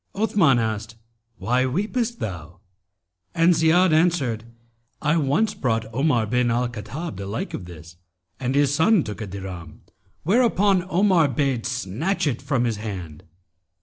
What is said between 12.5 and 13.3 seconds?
his hand.